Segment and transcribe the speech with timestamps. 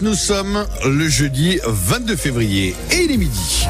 [0.00, 3.64] Nous sommes le jeudi 22 février et il est midi.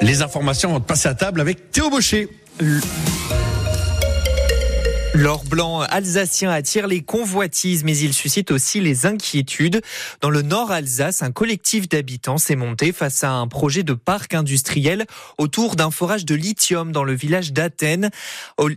[0.00, 2.30] Les informations vont passer à table avec Théo Baucher.
[5.14, 9.80] L'or blanc alsacien attire les convoitises, mais il suscite aussi les inquiétudes.
[10.20, 14.34] Dans le nord Alsace, un collectif d'habitants s'est monté face à un projet de parc
[14.34, 15.06] industriel
[15.38, 18.10] autour d'un forage de lithium dans le village d'Athènes.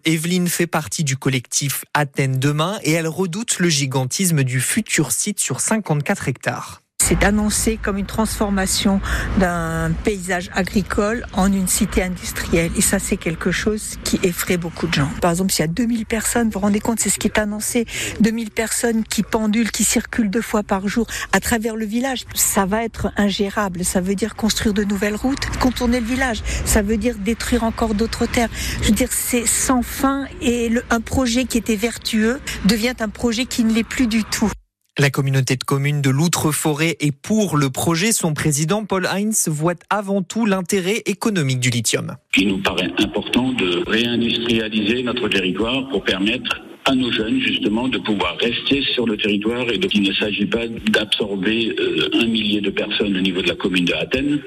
[0.06, 5.40] Evelyne fait partie du collectif Athènes demain et elle redoute le gigantisme du futur site
[5.40, 6.82] sur 54 hectares.
[7.04, 9.02] C'est annoncé comme une transformation
[9.40, 12.72] d'un paysage agricole en une cité industrielle.
[12.78, 15.10] Et ça, c'est quelque chose qui effraie beaucoup de gens.
[15.20, 17.40] Par exemple, s'il y a 2000 personnes, vous vous rendez compte, c'est ce qui est
[17.40, 17.86] annoncé,
[18.20, 22.68] 2000 personnes qui pendulent, qui circulent deux fois par jour à travers le village, ça
[22.68, 23.84] va être ingérable.
[23.84, 26.44] Ça veut dire construire de nouvelles routes, contourner le village.
[26.66, 28.50] Ça veut dire détruire encore d'autres terres.
[28.84, 33.46] Je veux dire, c'est sans fin et un projet qui était vertueux devient un projet
[33.46, 34.52] qui ne l'est plus du tout.
[35.00, 38.12] La communauté de communes de l'Outre-Forêt est pour le projet.
[38.12, 42.18] Son président, Paul Heinz, voit avant tout l'intérêt économique du lithium.
[42.36, 48.00] Il nous paraît important de réindustrialiser notre territoire pour permettre à nos jeunes justement de
[48.00, 52.60] pouvoir rester sur le territoire et donc il ne s'agit pas d'absorber euh, un millier
[52.60, 54.42] de personnes au niveau de la commune de Athènes.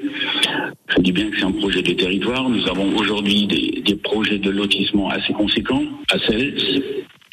[0.89, 2.47] Je dis bien que c'est un projet de territoire.
[2.49, 6.53] Nous avons aujourd'hui des, projets de lotissement assez conséquents à Cels,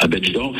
[0.03, 0.57] à Betzdorf.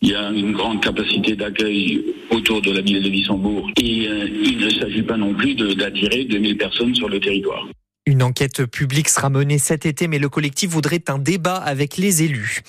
[0.00, 4.28] Il y a une grande capacité d'accueil autour de la ville de Wissembourg et euh,
[4.44, 7.66] il ne s'agit pas non plus d'attirer 2000 personnes sur le territoire.
[8.06, 12.22] Une enquête publique sera menée cet été, mais le collectif voudrait un débat avec les
[12.22, 12.60] élus.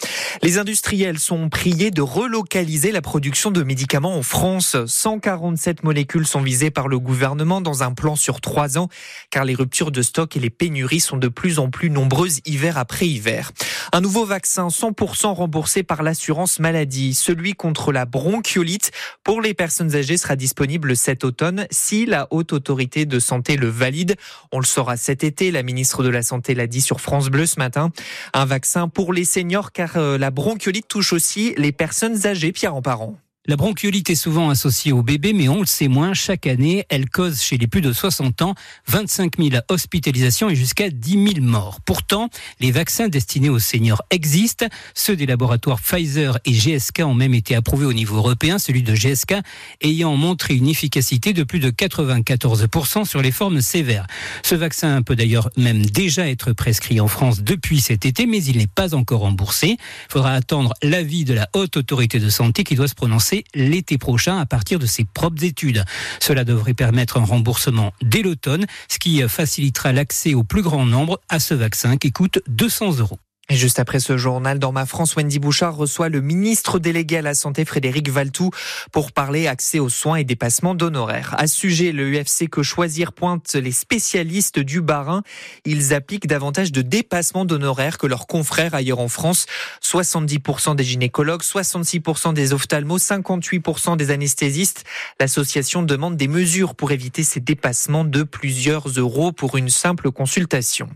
[0.42, 4.78] Les industriels sont priés de relocaliser la production de médicaments en France.
[4.86, 8.88] 147 molécules sont visées par le gouvernement dans un plan sur trois ans,
[9.30, 12.78] car les ruptures de stock et les pénuries sont de plus en plus nombreuses hiver
[12.78, 13.52] après hiver.
[13.92, 18.92] Un nouveau vaccin 100% remboursé par l'assurance maladie, celui contre la bronchiolite
[19.26, 23.68] pour les personnes âgées sera disponible cet automne si la haute autorité de santé le
[23.68, 24.16] valide.
[24.54, 27.60] On le saura cet la ministre de la Santé l'a dit sur France Bleu ce
[27.60, 27.92] matin.
[28.34, 32.82] Un vaccin pour les seniors car la bronchiolite touche aussi les personnes âgées, Pierre en
[32.82, 33.16] parent.
[33.48, 36.16] La bronchiolite est souvent associée au bébé, mais on le sait moins.
[36.16, 38.56] Chaque année, elle cause chez les plus de 60 ans
[38.88, 41.80] 25 000 hospitalisations et jusqu'à 10 000 morts.
[41.86, 42.30] Pourtant,
[42.60, 44.66] les vaccins destinés aux seniors existent.
[44.96, 48.96] Ceux des laboratoires Pfizer et GSK ont même été approuvés au niveau européen, celui de
[48.96, 49.36] GSK
[49.82, 54.08] ayant montré une efficacité de plus de 94% sur les formes sévères.
[54.42, 58.58] Ce vaccin peut d'ailleurs même déjà être prescrit en France depuis cet été, mais il
[58.58, 59.78] n'est pas encore remboursé.
[59.78, 63.98] Il faudra attendre l'avis de la haute autorité de santé qui doit se prononcer l'été
[63.98, 65.84] prochain à partir de ses propres études.
[66.20, 71.20] Cela devrait permettre un remboursement dès l'automne, ce qui facilitera l'accès au plus grand nombre
[71.28, 73.20] à ce vaccin qui coûte 200 euros.
[73.48, 77.22] Et juste après ce journal, dans ma France, Wendy Bouchard reçoit le ministre délégué à
[77.22, 78.50] la Santé, Frédéric Valtou,
[78.92, 81.36] pour parler accès aux soins et dépassement d'honoraires.
[81.38, 85.22] À ce sujet, le UFC Que Choisir pointe les spécialistes du Barin.
[85.64, 89.46] Ils appliquent davantage de dépassement d'honoraires que leurs confrères ailleurs en France.
[89.84, 94.86] 70% des gynécologues, 66% des ophtalmos, 58% des anesthésistes.
[95.20, 100.90] L'association demande des mesures pour éviter ces dépassements de plusieurs euros pour une simple consultation.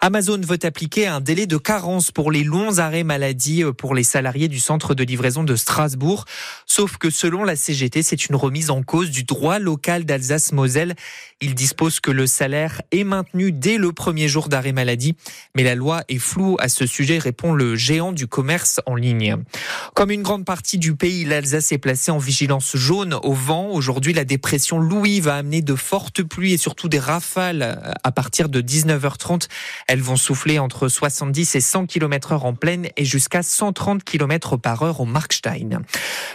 [0.00, 4.48] Amazon veut appliquer un délai de 40 pour les longs arrêts maladie pour les salariés
[4.48, 6.26] du centre de livraison de Strasbourg.
[6.66, 10.94] Sauf que selon la CGT, c'est une remise en cause du droit local d'Alsace-Moselle.
[11.40, 15.16] Il dispose que le salaire est maintenu dès le premier jour d'arrêt maladie.
[15.56, 19.36] Mais la loi est floue à ce sujet, répond le géant du commerce en ligne.
[19.94, 23.70] Comme une grande partie du pays, l'Alsace est placée en vigilance jaune au vent.
[23.70, 28.50] Aujourd'hui, la dépression Louis va amener de fortes pluies et surtout des rafales à partir
[28.50, 29.48] de 19h30.
[29.86, 34.56] Elles vont souffler entre 70 et 100 km heure en pleine et jusqu'à 130 km
[34.56, 35.82] par heure au Markstein.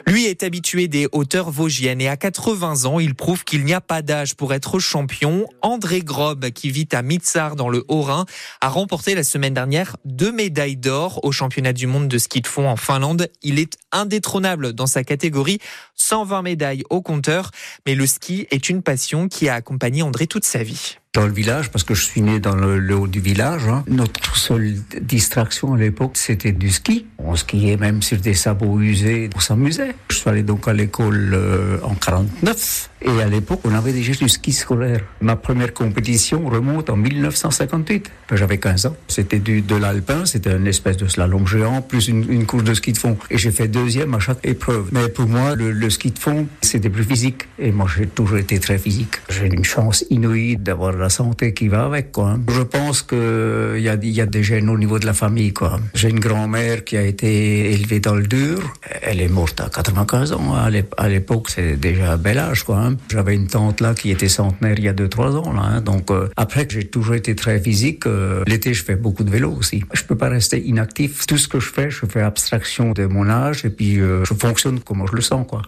[0.07, 3.81] Lui est habitué des hauteurs vosgiennes et à 80 ans, il prouve qu'il n'y a
[3.81, 5.47] pas d'âge pour être champion.
[5.61, 8.25] André Grob, qui vit à Mitsar dans le Haut-Rhin,
[8.61, 12.47] a remporté la semaine dernière deux médailles d'or au championnat du monde de ski de
[12.47, 13.29] fond en Finlande.
[13.41, 15.59] Il est indétrônable dans sa catégorie,
[15.95, 17.51] 120 médailles au compteur,
[17.85, 21.31] mais le ski est une passion qui a accompagné André toute sa vie dans le
[21.33, 23.67] village parce que je suis né dans le, haut du village.
[23.67, 23.83] Hein.
[23.87, 27.05] Notre seule distraction à l'époque, c'était du ski.
[27.19, 29.95] On skiait même sur des sabots usés, on s'amusait.
[30.09, 34.13] Je suis allé donc à l'école euh, en 49 et à l'époque, on avait déjà
[34.13, 35.01] du ski scolaire.
[35.21, 38.11] Ma première compétition remonte en 1958.
[38.31, 38.95] J'avais 15 ans.
[39.07, 42.73] C'était du de l'alpin, c'était une espèce de slalom géant plus une, une course de
[42.73, 43.17] ski de fond.
[43.29, 44.89] Et j'ai fait deuxième à chaque épreuve.
[44.91, 47.47] Mais pour moi, le, le ski de fond, c'était plus physique.
[47.59, 49.15] Et moi, j'ai toujours été très physique.
[49.29, 52.11] J'ai une chance inouïe d'avoir la santé qui va avec.
[52.11, 52.39] Quoi.
[52.47, 55.53] Je pense qu'il y a, y a des gènes au niveau de la famille.
[55.53, 55.79] Quoi.
[55.93, 58.59] J'ai une grand-mère qui a été élevée dans le dur.
[59.01, 60.55] Elle est morte à 95 ans.
[60.97, 62.63] À l'époque, c'est déjà un bel âge.
[62.63, 62.95] Quoi, hein.
[63.11, 65.53] J'avais une tante là qui était centenaire il y a 2-3 ans.
[65.53, 65.81] Là, hein.
[65.81, 68.05] Donc euh, après, j'ai toujours été très physique.
[68.07, 69.83] Euh, l'été, je fais beaucoup de vélo aussi.
[69.93, 71.27] Je peux pas rester inactif.
[71.27, 74.33] Tout ce que je fais, je fais abstraction de mon âge et puis euh, je
[74.33, 75.45] fonctionne comme je le sens.
[75.47, 75.61] quoi.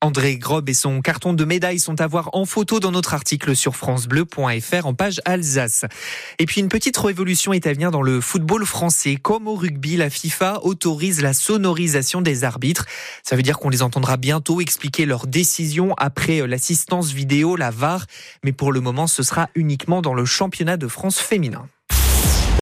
[0.00, 3.56] André Grob et son carton de médaille sont à voir en photo dans notre article
[3.56, 5.86] sur francebleu.fr en page Alsace.
[6.38, 9.16] Et puis une petite révolution est à venir dans le football français.
[9.16, 12.86] Comme au rugby, la FIFA autorise la sonorisation des arbitres.
[13.24, 18.06] Ça veut dire qu'on les entendra bientôt expliquer leurs décisions après l'assistance vidéo, la VAR.
[18.44, 21.66] Mais pour le moment, ce sera uniquement dans le championnat de France féminin.